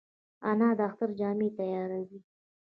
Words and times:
انا 0.49 0.69
د 0.77 0.79
اختر 0.89 1.09
جامې 1.19 1.49
تیاروي 1.57 2.19